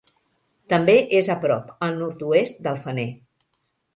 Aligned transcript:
També 0.71 0.93
és 1.19 1.29
a 1.33 1.35
prop, 1.43 1.69
al 1.87 1.93
nord-oest, 2.01 2.57
del 2.69 2.79
Fener. 2.87 3.07